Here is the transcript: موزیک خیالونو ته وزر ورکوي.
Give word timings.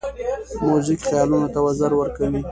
موزیک 0.67 0.99
خیالونو 1.09 1.47
ته 1.53 1.59
وزر 1.65 1.91
ورکوي. 1.95 2.39